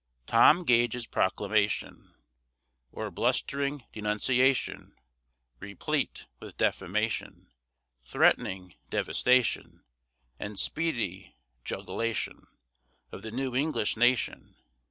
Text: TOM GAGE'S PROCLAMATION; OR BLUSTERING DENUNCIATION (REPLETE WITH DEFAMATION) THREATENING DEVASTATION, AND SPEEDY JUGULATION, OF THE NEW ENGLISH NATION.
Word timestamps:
TOM 0.25 0.63
GAGE'S 0.63 1.05
PROCLAMATION; 1.05 2.15
OR 2.91 3.11
BLUSTERING 3.11 3.83
DENUNCIATION 3.93 4.95
(REPLETE 5.59 6.25
WITH 6.39 6.57
DEFAMATION) 6.57 7.51
THREATENING 8.05 8.73
DEVASTATION, 8.89 9.83
AND 10.39 10.57
SPEEDY 10.57 11.35
JUGULATION, 11.63 12.47
OF 13.11 13.21
THE 13.21 13.29
NEW 13.29 13.53
ENGLISH 13.53 13.95
NATION. 13.95 14.55